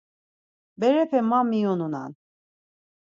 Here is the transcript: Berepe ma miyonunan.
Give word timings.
Berepe 0.79 1.19
ma 1.29 1.39
miyonunan. 1.49 2.11